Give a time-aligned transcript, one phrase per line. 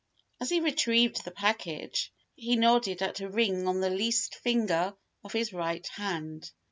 [0.39, 5.31] As he retrieved the package, he nodded at a ring on the least finger of
[5.33, 6.49] his right hand.